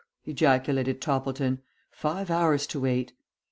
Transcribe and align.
ejaculated 0.25 0.99
Toppleton. 0.99 1.61
"Five 1.91 2.31
hours 2.31 2.65
to 2.65 2.79
wait!" 2.79 3.13